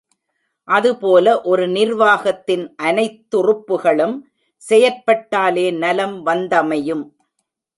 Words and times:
அதுபோல 0.67 1.41
ஒரு 1.41 1.67
நிர்வாகத் 1.67 2.45
தின் 2.45 2.75
அனைத்துறுப்புக்களும் 2.83 4.15
செயற்பட்டாலே 4.69 5.77
நலம் 5.77 6.25
வந்தமையும். 6.25 7.05